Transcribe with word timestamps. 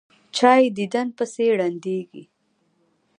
چا 0.35 0.51
یې 0.59 0.67
دیدن 0.77 1.07
پسې 1.17 1.45
ړندېږي. 1.57 2.23